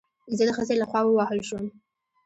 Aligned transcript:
زه 0.37 0.43
د 0.47 0.49
خځې 0.57 0.75
له 0.81 0.85
خوا 0.89 1.01
ووهل 1.05 1.39
شوم 1.47 1.65